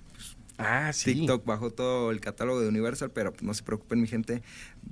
Ah, 0.58 0.94
sí. 0.94 1.16
TikTok 1.16 1.46
bajó 1.46 1.72
todo 1.72 2.12
el 2.12 2.20
catálogo 2.20 2.62
de 2.62 2.68
Universal, 2.68 3.12
pero 3.12 3.32
pues, 3.32 3.44
no 3.44 3.54
se 3.54 3.64
preocupen, 3.64 4.02
mi 4.02 4.08
gente, 4.08 4.44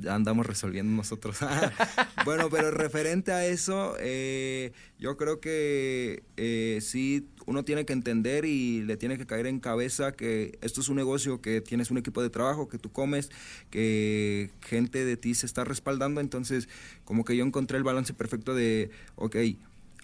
andamos 0.07 0.45
resolviendo 0.45 0.91
nosotros. 0.91 1.37
bueno, 2.25 2.49
pero 2.49 2.71
referente 2.71 3.31
a 3.31 3.45
eso, 3.45 3.95
eh, 3.99 4.71
yo 4.99 5.17
creo 5.17 5.39
que 5.39 6.23
eh, 6.37 6.79
sí, 6.81 7.27
uno 7.45 7.63
tiene 7.63 7.85
que 7.85 7.93
entender 7.93 8.45
y 8.45 8.81
le 8.81 8.97
tiene 8.97 9.17
que 9.17 9.27
caer 9.27 9.45
en 9.45 9.59
cabeza 9.59 10.13
que 10.13 10.57
esto 10.61 10.81
es 10.81 10.89
un 10.89 10.95
negocio, 10.95 11.41
que 11.41 11.61
tienes 11.61 11.91
un 11.91 11.99
equipo 11.99 12.23
de 12.23 12.31
trabajo, 12.31 12.67
que 12.67 12.79
tú 12.79 12.91
comes, 12.91 13.29
que 13.69 14.49
gente 14.61 15.05
de 15.05 15.15
ti 15.15 15.35
se 15.35 15.45
está 15.45 15.63
respaldando, 15.63 16.21
entonces 16.21 16.69
como 17.05 17.23
que 17.23 17.35
yo 17.35 17.45
encontré 17.45 17.77
el 17.77 17.83
balance 17.83 18.13
perfecto 18.13 18.55
de, 18.55 18.89
ok, 19.15 19.35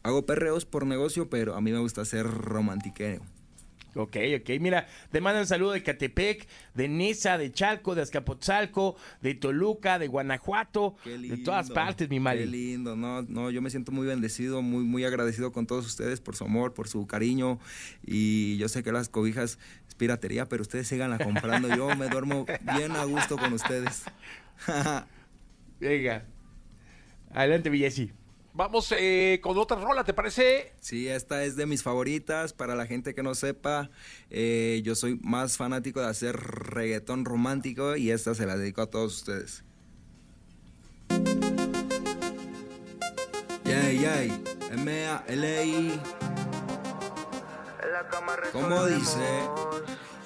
hago 0.04 0.26
perreos 0.26 0.66
por 0.66 0.86
negocio, 0.86 1.30
pero 1.30 1.56
a 1.56 1.62
mí 1.62 1.72
me 1.72 1.80
gusta 1.80 2.06
ser 2.06 2.28
romantiqueo. 2.28 3.24
Ok, 3.98 4.16
ok. 4.40 4.50
Mira, 4.60 4.88
te 5.12 5.22
mandan 5.22 5.48
saludo 5.48 5.72
de 5.72 5.82
Catepec, 5.82 6.48
de 6.76 6.88
Nesa, 6.88 7.38
de 7.40 7.52
Chalco, 7.52 7.96
de 7.96 8.04
Azcapotzalco, 8.04 8.96
de 9.22 9.34
Toluca, 9.34 9.98
de 9.98 10.08
Guanajuato, 10.08 10.96
Qué 11.04 11.18
de 11.18 11.38
todas 11.38 11.66
lindo, 11.66 11.74
partes, 11.74 12.08
mi 12.10 12.18
Qué 12.18 12.20
Mali. 12.20 12.46
lindo, 12.46 12.96
no, 12.96 13.24
no, 13.24 13.50
yo 13.50 13.62
me 13.64 13.72
siento 13.72 13.92
muy 13.92 14.06
bendecido, 14.06 14.62
muy, 14.62 14.84
muy 14.84 15.04
agradecido 15.04 15.52
con 15.52 15.66
todos 15.66 15.86
ustedes 15.88 16.22
por 16.22 16.36
su 16.36 16.44
amor, 16.44 16.76
por 16.76 16.88
su 16.88 17.08
cariño. 17.08 17.60
Y 18.06 18.58
yo 18.58 18.70
sé 18.70 18.84
que 18.84 18.92
las 18.92 19.10
cobijas 19.10 19.58
es 19.88 19.96
piratería, 19.96 20.48
pero 20.48 20.62
ustedes 20.62 20.88
sigan 20.88 21.18
comprando. 21.18 21.68
Yo 21.76 21.96
me 21.96 22.08
duermo 22.08 22.46
bien 22.76 22.92
a 22.92 23.04
gusto 23.06 23.36
con 23.36 23.52
ustedes. 23.54 24.04
Venga. 25.80 26.26
Adelante, 27.32 27.70
Villesi. 27.72 28.12
Vamos 28.58 28.92
eh, 28.98 29.40
con 29.44 29.56
otra 29.60 29.78
rola, 29.78 30.04
¿te 30.04 30.16
parece? 30.16 30.74
sí, 30.80 31.08
esta 31.08 31.44
es 31.44 31.56
de 31.56 31.68
mis 31.68 31.84
favoritas. 31.84 32.54
Para 32.54 32.74
la 32.74 32.88
gente 32.88 33.14
que 33.14 33.22
no 33.22 33.36
sepa, 33.36 33.92
eh, 34.32 34.82
yo 34.84 34.96
soy 34.96 35.20
más 35.22 35.58
fanático 35.58 36.02
de 36.02 36.08
hacer 36.08 36.36
reggaetón 36.36 37.24
romántico 37.24 37.96
y 37.96 38.10
esta 38.10 38.34
se 38.34 38.48
la 38.48 38.58
dedico 38.58 38.82
a 38.82 38.90
todos 38.90 39.18
ustedes. 39.18 39.64
¿Cómo 48.52 48.86
dice? 48.86 49.48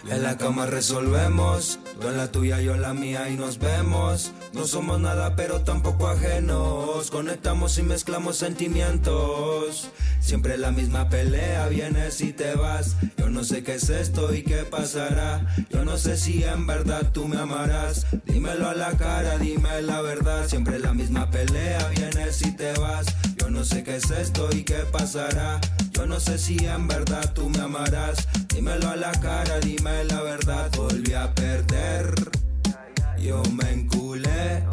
En 0.10 0.24
la 0.24 0.36
cama 0.36 0.66
resolvemos, 0.66 1.80
tú 2.00 2.08
en 2.08 2.18
la 2.18 2.32
tuya, 2.32 2.60
yo 2.60 2.74
en 2.74 2.82
la 2.82 2.94
mía 2.94 3.30
y 3.30 3.36
nos 3.36 3.60
vemos. 3.60 4.32
No 4.52 4.66
somos 4.66 5.00
nada, 5.00 5.36
pero 5.36 5.62
tampoco 5.62 6.08
ajenos. 6.08 7.12
Conectamos 7.12 7.78
y 7.78 7.84
mezclamos 7.84 8.36
sentimientos. 8.36 9.90
Siempre 10.20 10.58
la 10.58 10.72
misma 10.72 11.08
pelea, 11.10 11.68
vienes 11.68 12.20
y 12.22 12.34
te 12.34 12.56
vas. 12.56 12.98
Yo 13.18 13.30
no 13.30 13.44
sé 13.44 13.64
qué 13.64 13.76
es 13.76 13.90
esto 13.90 14.34
y 14.34 14.44
qué 14.44 14.64
pasará. 14.64 15.46
Yo 15.70 15.86
no 15.86 15.98
sé 15.98 16.18
si 16.18 16.44
en 16.44 16.66
verdad 16.66 17.12
tú 17.14 17.28
me 17.28 17.38
amarás. 17.38 18.08
Dímelo 18.26 18.70
a 18.70 18.74
la 18.74 18.98
cara, 18.98 19.38
dime 19.38 19.82
la 19.84 20.02
verdad. 20.02 20.48
Siempre 20.48 20.80
la 20.80 20.94
misma 20.94 21.30
pelea, 21.30 21.88
vienes 21.96 22.42
y 22.42 22.52
te 22.56 22.74
vas. 22.74 23.06
No 23.52 23.66
sé 23.66 23.84
qué 23.84 23.98
es 23.98 24.10
esto 24.10 24.48
y 24.54 24.64
qué 24.64 24.80
pasará. 24.92 25.60
Yo 25.92 26.06
no 26.08 26.20
sé 26.20 26.38
si 26.38 26.58
en 26.66 26.88
verdad 26.88 27.34
tú 27.34 27.50
me 27.50 27.60
amarás. 27.60 28.28
Dímelo 28.48 28.90
a 28.90 28.96
la 28.96 29.12
cara, 29.12 29.60
dime 29.60 30.06
la 30.06 30.22
verdad. 30.22 30.72
Volví 30.78 31.14
a 31.14 31.36
perder. 31.36 32.16
Yo 33.20 33.44
me 33.54 33.70
enculé. 33.72 34.64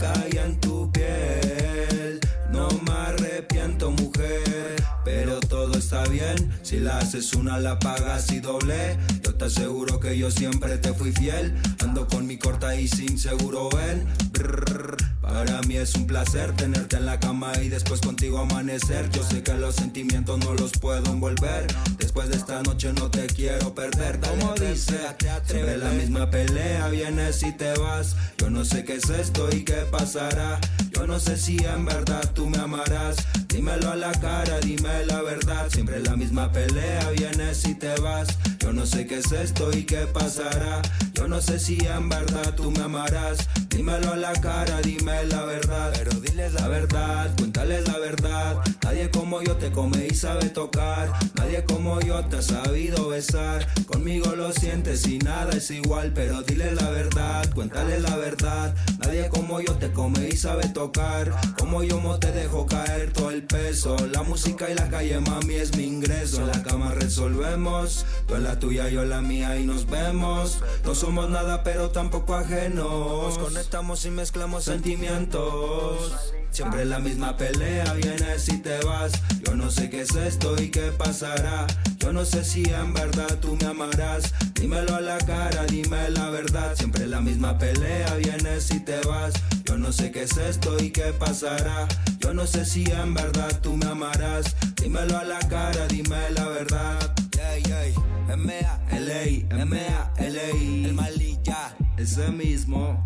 Caí 0.00 0.38
en 0.42 0.60
tu 0.60 0.90
piel. 0.92 2.20
No 2.50 2.68
me 2.86 2.92
arrepiento, 2.92 3.90
mujer. 3.90 4.76
Pero 5.04 5.40
todo 5.40 5.76
está 5.76 6.04
bien. 6.06 6.52
Si 6.62 6.78
la 6.78 6.98
haces 6.98 7.34
una, 7.34 7.58
la 7.58 7.78
pagas 7.78 8.30
y 8.30 8.40
doble. 8.40 8.96
Yo 9.22 9.34
te 9.34 9.46
aseguro 9.46 9.98
que 9.98 10.16
yo 10.16 10.30
siempre 10.30 10.78
te 10.78 10.94
fui 10.94 11.12
fiel. 11.12 11.54
Ando 11.86 12.08
con 12.08 12.26
mi 12.26 12.36
corta 12.36 12.74
y 12.74 12.88
sin 12.88 13.16
seguro 13.16 13.68
ven. 13.70 14.08
Brrr. 14.32 14.96
Para 15.20 15.60
mí 15.62 15.76
es 15.76 15.94
un 15.94 16.04
placer 16.04 16.50
tenerte 16.56 16.96
en 16.96 17.06
la 17.06 17.20
cama 17.20 17.52
y 17.62 17.68
después 17.68 18.00
contigo 18.00 18.40
amanecer. 18.40 19.08
Yo 19.10 19.22
sé 19.22 19.44
que 19.44 19.54
los 19.54 19.76
sentimientos 19.76 20.36
no 20.40 20.54
los 20.54 20.72
puedo 20.72 21.12
envolver. 21.12 21.68
Después 21.96 22.28
de 22.28 22.38
esta 22.38 22.60
noche 22.64 22.92
no 22.92 23.08
te 23.08 23.28
quiero 23.28 23.72
perder. 23.72 24.18
Como 24.18 24.54
dice, 24.54 24.98
siempre 25.44 25.78
la 25.78 25.90
misma 25.90 26.28
pelea, 26.28 26.88
vienes 26.88 27.44
y 27.44 27.52
te 27.52 27.72
vas. 27.78 28.16
Yo 28.38 28.50
no 28.50 28.64
sé 28.64 28.84
qué 28.84 28.94
es 28.94 29.08
esto 29.08 29.48
y 29.52 29.62
qué 29.62 29.86
pasará. 29.88 30.58
Yo 30.92 31.06
no 31.06 31.20
sé 31.20 31.36
si 31.36 31.56
en 31.58 31.84
verdad 31.84 32.32
tú 32.34 32.48
me 32.48 32.58
amarás. 32.58 33.16
Dímelo 33.46 33.92
a 33.92 33.96
la 33.96 34.10
cara, 34.10 34.58
dime 34.58 35.06
la 35.06 35.22
verdad. 35.22 35.70
Siempre 35.70 36.00
la 36.00 36.16
misma 36.16 36.50
pelea, 36.50 37.10
vienes 37.10 37.64
y 37.64 37.76
te 37.76 37.94
vas. 38.00 38.26
Yo 38.66 38.72
no 38.72 38.84
sé 38.84 39.06
qué 39.06 39.18
es 39.18 39.30
esto 39.30 39.70
y 39.72 39.84
qué 39.84 40.08
pasará. 40.08 40.82
Yo 41.14 41.28
no 41.28 41.40
sé 41.40 41.60
si 41.60 41.78
en 41.86 42.08
verdad 42.08 42.52
tú 42.56 42.72
me 42.72 42.82
amarás. 42.82 43.48
Dímelo 43.76 44.14
a 44.14 44.16
la 44.16 44.32
cara, 44.32 44.80
dime 44.80 45.24
la 45.26 45.44
verdad. 45.44 45.92
Pero 45.94 46.12
diles 46.12 46.54
la 46.54 46.66
verdad, 46.66 47.30
cuéntales 47.36 47.86
la 47.86 47.98
verdad. 47.98 48.56
Nadie 48.82 49.10
como 49.10 49.42
yo 49.42 49.56
te 49.56 49.70
come 49.70 50.06
y 50.10 50.14
sabe 50.14 50.48
tocar. 50.48 51.12
Nadie 51.34 51.62
como 51.64 52.00
yo 52.00 52.24
te 52.24 52.38
ha 52.38 52.42
sabido 52.42 53.08
besar. 53.08 53.66
Conmigo 53.84 54.34
lo 54.34 54.50
sientes 54.52 55.06
y 55.06 55.18
nada 55.18 55.54
es 55.54 55.70
igual, 55.70 56.12
pero 56.14 56.42
dile 56.42 56.72
la 56.72 56.88
verdad, 56.88 57.52
cuéntale 57.52 58.00
la 58.00 58.16
verdad. 58.16 58.74
Nadie 59.00 59.28
como 59.28 59.60
yo 59.60 59.74
te 59.74 59.92
come 59.92 60.26
y 60.32 60.36
sabe 60.38 60.68
tocar. 60.70 61.34
Como 61.58 61.82
yo 61.82 62.00
mo 62.00 62.18
te 62.18 62.32
dejo 62.32 62.64
caer 62.64 63.12
todo 63.12 63.30
el 63.30 63.42
peso. 63.42 63.96
La 64.10 64.22
música 64.22 64.70
y 64.70 64.74
la 64.74 64.88
calle, 64.88 65.20
mami, 65.20 65.56
es 65.56 65.76
mi 65.76 65.84
ingreso. 65.84 66.40
En 66.40 66.46
la 66.46 66.62
cama 66.62 66.94
resolvemos. 66.94 68.06
Tú 68.26 68.36
en 68.36 68.44
la 68.44 68.58
tuya, 68.58 68.88
yo 68.88 69.04
la 69.04 69.20
mía 69.20 69.58
y 69.58 69.66
nos 69.66 69.86
vemos. 69.86 70.60
No 70.82 70.94
somos 70.94 71.28
nada, 71.28 71.62
pero 71.62 71.90
tampoco 71.90 72.34
ajenos. 72.34 73.38
Conectamos 73.66 74.04
y 74.04 74.10
mezclamos 74.10 74.62
sentimientos. 74.62 76.32
Siempre 76.52 76.84
la 76.84 77.00
misma 77.00 77.36
pelea, 77.36 77.94
vienes 77.94 78.48
y 78.48 78.58
te 78.58 78.78
vas. 78.84 79.10
Yo 79.44 79.56
no 79.56 79.72
sé 79.72 79.90
qué 79.90 80.02
es 80.02 80.14
esto 80.14 80.54
y 80.62 80.70
qué 80.70 80.92
pasará. 80.92 81.66
Yo 81.98 82.12
no 82.12 82.24
sé 82.24 82.44
si 82.44 82.62
en 82.62 82.94
verdad 82.94 83.40
tú 83.40 83.58
me 83.60 83.66
amarás. 83.66 84.32
Dímelo 84.54 84.94
a 84.94 85.00
la 85.00 85.18
cara, 85.18 85.64
dime 85.64 86.10
la 86.10 86.30
verdad. 86.30 86.76
Siempre 86.76 87.08
la 87.08 87.20
misma 87.20 87.58
pelea, 87.58 88.14
vienes 88.14 88.70
y 88.72 88.78
te 88.78 89.00
vas. 89.00 89.34
Yo 89.64 89.76
no 89.76 89.90
sé 89.90 90.12
qué 90.12 90.22
es 90.22 90.36
esto 90.36 90.76
y 90.80 90.90
qué 90.90 91.12
pasará. 91.12 91.88
Yo 92.20 92.32
no 92.34 92.46
sé 92.46 92.64
si 92.64 92.84
en 92.84 93.14
verdad 93.14 93.60
tú 93.62 93.76
me 93.76 93.86
amarás. 93.86 94.54
Dímelo 94.80 95.18
a 95.18 95.24
la 95.24 95.40
cara, 95.40 95.88
dime 95.88 96.30
la 96.30 96.46
verdad. 96.50 97.12
Ey, 97.52 97.64
ey, 97.64 97.94
M.A. 98.28 98.78
LA, 98.92 99.64
MA, 99.64 100.12
LA. 100.20 100.86
El 100.86 100.94
malilla. 100.94 101.74
Ese 101.96 102.28
mismo. 102.28 103.04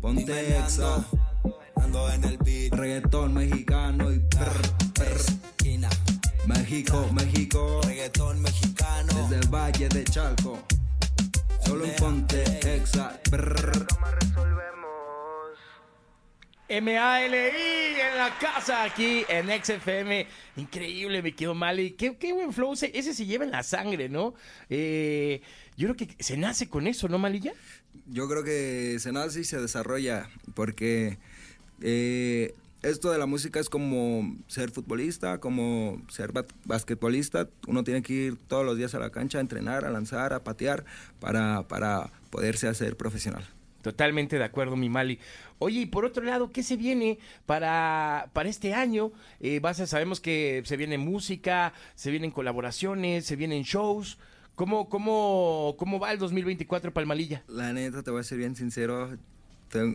Ponte 0.00 0.56
exa. 0.56 1.04
Ando 1.76 2.10
en 2.10 2.24
el 2.24 2.38
beat. 2.38 2.72
Reggaetón 2.72 3.34
mexicano 3.34 4.10
y 4.10 4.18
prr. 4.18 5.04
Esquina. 5.04 5.90
México, 6.46 7.06
México. 7.12 7.80
Reggaetón 7.84 8.40
mexicano. 8.40 9.12
Desde 9.14 9.36
el 9.36 9.48
Valle 9.48 9.88
de 9.88 10.04
Chalco. 10.04 10.58
Solo 11.64 11.84
en 11.84 11.96
Ponte 11.96 12.42
Exa. 12.76 13.20
Brr. 13.30 13.86
M-A-L-I 16.70 18.00
en 18.00 18.16
la 18.16 18.38
casa 18.38 18.84
aquí 18.84 19.24
en 19.28 19.48
XFM. 19.48 20.26
Increíble, 20.56 21.20
me 21.20 21.34
quedó 21.34 21.52
mal. 21.52 21.80
Y 21.80 21.90
qué, 21.90 22.16
qué 22.16 22.32
buen 22.32 22.52
flow. 22.52 22.74
Ese, 22.74 22.92
ese 22.94 23.12
se 23.12 23.26
lleva 23.26 23.44
en 23.44 23.50
la 23.50 23.64
sangre, 23.64 24.08
¿no? 24.08 24.34
Eh, 24.68 25.42
yo 25.80 25.94
creo 25.94 26.08
que 26.08 26.22
se 26.22 26.36
nace 26.36 26.68
con 26.68 26.86
eso, 26.86 27.08
¿no, 27.08 27.18
Malilla? 27.18 27.52
Yo 28.06 28.28
creo 28.28 28.44
que 28.44 28.98
se 29.00 29.12
nace 29.12 29.40
y 29.40 29.44
se 29.44 29.60
desarrolla 29.60 30.28
porque 30.54 31.18
eh, 31.82 32.54
esto 32.82 33.10
de 33.10 33.18
la 33.18 33.26
música 33.26 33.60
es 33.60 33.68
como 33.68 34.36
ser 34.46 34.70
futbolista, 34.70 35.38
como 35.38 36.00
ser 36.08 36.32
ba- 36.32 36.44
basquetbolista. 36.64 37.48
Uno 37.66 37.84
tiene 37.84 38.02
que 38.02 38.12
ir 38.12 38.36
todos 38.48 38.64
los 38.64 38.76
días 38.76 38.94
a 38.94 38.98
la 38.98 39.10
cancha 39.10 39.38
a 39.38 39.40
entrenar, 39.40 39.84
a 39.84 39.90
lanzar, 39.90 40.32
a 40.32 40.44
patear 40.44 40.84
para, 41.18 41.66
para 41.68 42.10
poderse 42.30 42.68
hacer 42.68 42.96
profesional. 42.96 43.44
Totalmente 43.82 44.36
de 44.36 44.44
acuerdo, 44.44 44.76
mi 44.76 44.90
Mali. 44.90 45.18
Oye, 45.58 45.80
y 45.80 45.86
por 45.86 46.04
otro 46.04 46.22
lado, 46.22 46.50
¿qué 46.52 46.62
se 46.62 46.76
viene 46.76 47.18
para, 47.46 48.28
para 48.34 48.48
este 48.50 48.74
año? 48.74 49.12
Eh, 49.40 49.60
vas 49.60 49.80
a- 49.80 49.86
sabemos 49.86 50.20
que 50.20 50.62
se 50.66 50.76
viene 50.76 50.98
música, 50.98 51.72
se 51.94 52.10
vienen 52.10 52.30
colaboraciones, 52.30 53.24
se 53.24 53.36
vienen 53.36 53.62
shows. 53.62 54.18
¿Cómo, 54.60 54.90
cómo, 54.90 55.74
cómo 55.78 55.98
va 55.98 56.12
el 56.12 56.18
2024 56.18 56.92
para 56.92 57.00
el 57.00 57.08
Malilla? 57.08 57.42
La 57.48 57.72
neta, 57.72 58.02
te 58.02 58.10
voy 58.10 58.20
a 58.20 58.24
ser 58.24 58.36
bien 58.36 58.54
sincero, 58.54 59.08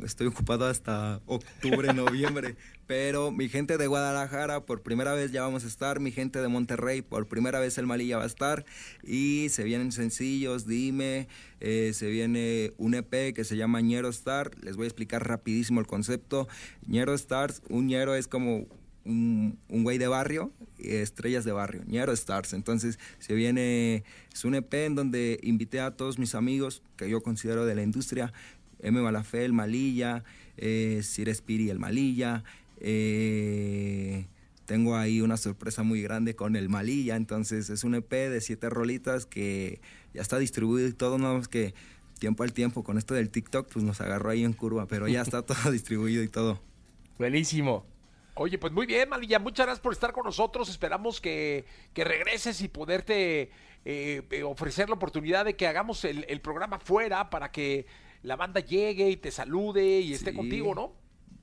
estoy 0.04 0.26
ocupado 0.26 0.66
hasta 0.66 1.22
octubre, 1.28 1.94
noviembre, 1.94 2.56
pero 2.88 3.30
mi 3.32 3.48
gente 3.48 3.78
de 3.78 3.86
Guadalajara 3.86 4.66
por 4.66 4.82
primera 4.82 5.14
vez 5.14 5.32
ya 5.32 5.44
vamos 5.44 5.66
a 5.66 5.68
estar, 5.68 6.00
mi 6.00 6.12
gente 6.12 6.42
de 6.42 6.48
Monterrey 6.48 7.04
por 7.04 7.28
primera 7.28 7.60
vez 7.60 7.78
el 7.78 7.86
Malilla 7.86 8.18
va 8.18 8.24
a 8.24 8.26
estar 8.26 8.66
y 9.04 9.50
se 9.50 9.64
vienen 9.66 9.92
sencillos, 9.92 10.66
dime, 10.66 11.28
eh, 11.60 11.92
se 11.94 12.10
viene 12.10 12.74
un 12.80 12.96
EP 12.96 13.36
que 13.36 13.44
se 13.44 13.58
llama 13.58 13.82
Ñero 13.82 14.10
Star, 14.10 14.50
les 14.64 14.78
voy 14.78 14.86
a 14.86 14.88
explicar 14.88 15.28
rapidísimo 15.28 15.80
el 15.80 15.86
concepto. 15.86 16.48
Ñero 16.88 17.14
Stars, 17.14 17.62
un 17.70 17.86
ñero 17.86 18.16
es 18.16 18.28
como 18.28 18.66
un, 19.06 19.58
un 19.70 19.84
güey 19.84 19.98
de 19.98 20.08
barrio, 20.08 20.52
eh, 20.80 21.02
estrellas 21.02 21.46
de 21.46 21.52
barrio, 21.52 21.84
Ñero 21.88 22.12
Stars. 22.12 22.54
Entonces 22.54 23.00
se 23.20 23.34
viene, 23.34 24.04
es 24.34 24.46
un 24.46 24.56
EP 24.56 24.74
en 24.74 24.96
donde 24.96 25.40
invité 25.44 25.80
a 25.80 25.92
todos 25.92 26.20
mis 26.20 26.36
amigos 26.36 26.82
que 26.98 27.10
yo 27.10 27.22
considero 27.22 27.66
de 27.66 27.76
la 27.76 27.84
industria, 27.84 28.34
M. 28.82 29.02
Malafé, 29.02 29.46
el 29.46 29.54
Malilla, 29.54 30.24
eh, 30.58 31.02
Sir 31.04 31.34
Spiri, 31.34 31.70
el 31.70 31.80
Malilla, 31.80 32.44
eh, 32.80 34.26
tengo 34.66 34.96
ahí 34.96 35.22
una 35.22 35.38
sorpresa 35.38 35.84
muy 35.84 36.02
grande 36.02 36.36
con 36.36 36.56
el 36.56 36.70
Malilla, 36.70 37.16
entonces 37.16 37.70
es 37.70 37.84
un 37.84 37.96
EP 37.96 38.12
de 38.12 38.42
siete 38.42 38.70
rolitas 38.70 39.26
que 39.26 39.80
ya 40.14 40.22
está 40.22 40.40
distribuido 40.40 40.88
y 40.88 40.94
todo, 40.94 41.18
nada 41.18 41.36
más 41.36 41.48
que 41.48 41.74
tiempo 42.20 42.44
al 42.44 42.54
tiempo 42.54 42.84
con 42.84 42.98
esto 42.98 43.14
del 43.14 43.30
TikTok, 43.30 43.70
pues 43.72 43.86
nos 43.86 44.02
agarró 44.02 44.30
ahí 44.30 44.44
en 44.44 44.54
curva, 44.54 44.88
pero 44.88 45.08
ya 45.08 45.22
está 45.22 45.42
todo 45.46 45.72
distribuido 45.72 46.24
y 46.24 46.28
todo. 46.28 46.62
Buenísimo. 47.18 47.86
Oye, 48.36 48.58
pues 48.58 48.74
muy 48.74 48.86
bien, 48.86 49.08
Malilla, 49.10 49.40
muchas 49.40 49.66
gracias 49.66 49.82
por 49.82 49.94
estar 49.94 50.12
con 50.12 50.26
nosotros. 50.26 50.70
Esperamos 50.70 51.22
que, 51.22 51.66
que 51.94 52.04
regreses 52.04 52.60
y 52.62 52.68
poderte 52.68 53.50
eh, 53.86 54.44
ofrecer 54.46 54.90
la 54.90 54.96
oportunidad 54.96 55.46
de 55.46 55.56
que 55.56 55.68
hagamos 55.68 56.04
el, 56.04 56.26
el 56.28 56.42
programa 56.42 56.80
fuera 56.80 57.30
para 57.30 57.52
que 57.52 57.86
la 58.24 58.36
banda 58.36 58.60
llegue 58.60 59.10
y 59.10 59.16
te 59.18 59.32
salude 59.32 60.00
y 60.02 60.14
esté 60.14 60.32
Sí. 60.32 60.36
contigo, 60.36 60.76
¿no? 60.76 60.94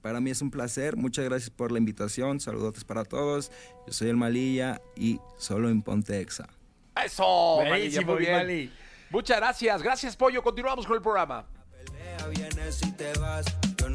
Para 0.02 0.20
mí 0.20 0.31
es 0.31 0.42
un 0.42 0.50
placer, 0.50 0.96
muchas 0.96 1.24
gracias 1.24 1.48
por 1.50 1.70
la 1.72 1.78
invitación, 1.78 2.40
saludos 2.40 2.85
para 2.85 3.05
todos, 3.05 3.52
yo 3.87 3.92
soy 3.92 4.09
el 4.09 4.16
Malilla 4.16 4.81
y 4.96 5.20
solo 5.38 5.68
en 5.70 5.81
Ponte 5.81 6.20
Exa. 6.20 6.48
Eso, 7.05 7.59
Malilla, 7.59 7.70
Buenísimo, 7.70 8.12
muy 8.14 8.20
bien. 8.20 8.33
Mali. 8.33 8.72
Muchas 9.11 9.37
gracias, 9.38 9.83
gracias, 9.83 10.16
Pollo. 10.16 10.42
Continuamos 10.42 10.87
con 10.87 10.96
el 10.96 11.02
programa. 11.02 11.46
pelea 11.87 12.26
vienes 12.28 12.83
y 12.85 12.92
te 12.92 13.12
vas. 13.18 13.46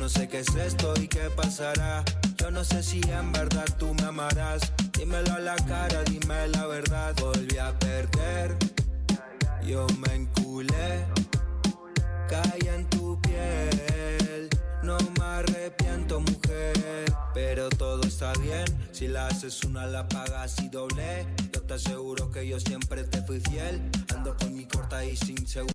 No 0.08 0.13
sé 0.13 0.30
qué 0.30 0.39
es 0.39 0.56
esto 0.56 0.93
y 1.02 1.10
qué 1.10 1.30
pasará. 1.36 2.02
Yo 2.38 2.50
no 2.50 2.63
sé 2.63 2.82
si 2.82 3.02
en 3.12 3.30
verdad 3.34 3.65
tú 3.78 3.93
me 3.93 4.04
amarás. 4.04 4.62
Dímelo 4.98 5.34
a 5.34 5.39
la 5.39 5.58
cara, 5.58 6.02
dime 6.06 6.48
la 6.48 6.65
verdad. 6.65 7.13
Volví 7.20 7.58
a 7.58 7.78
perder. 7.78 8.56
Yo 9.65 9.86
me 10.00 10.15
enculé. 10.15 11.06
Caí 12.30 12.70
en 12.74 12.89
tu 12.89 13.22
piel. 13.22 14.48
No 14.82 14.98
me 15.20 15.26
arrepiento, 15.26 16.22
mujer. 16.22 17.12
Pero 17.34 17.67
todo 17.67 18.02
está 18.04 18.32
bien. 18.39 18.63
Si 18.93 19.10
la 19.10 19.28
haces 19.28 19.62
una, 19.65 19.88
la 19.88 20.08
pagas 20.08 20.58
y 20.60 20.70
doble. 20.70 21.28
Yo 21.52 21.63
te 21.63 21.74
aseguro 21.74 22.32
que 22.32 22.48
yo 22.48 22.62
siempre 22.62 23.04
te 23.04 23.22
fui 23.24 23.41
fiel. 23.41 23.82
Ando 24.15 24.38
con 24.38 24.56
mi 24.56 24.63
corta 24.63 25.04
y 25.04 25.17
sin 25.17 25.46
seguro. 25.46 25.74